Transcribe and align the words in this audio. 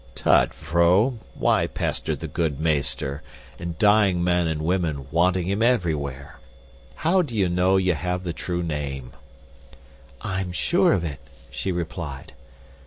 "Tut, 0.15 0.51
vrouw, 0.55 1.19
why 1.35 1.67
pester 1.67 2.15
the 2.15 2.27
good 2.27 2.59
meester, 2.59 3.21
and 3.59 3.77
dying 3.77 4.23
men 4.23 4.47
and 4.47 4.63
women 4.63 5.05
wanting 5.11 5.45
him 5.45 5.61
everywhere? 5.61 6.39
How 6.95 7.21
do 7.21 7.35
ye 7.35 7.47
know 7.47 7.77
ye 7.77 7.91
have 7.93 8.23
the 8.23 8.33
true 8.33 8.63
name?" 8.63 9.11
"I'm 10.19 10.51
sure 10.51 10.93
of 10.93 11.03
it," 11.03 11.19
she 11.51 11.71
replied. 11.71 12.33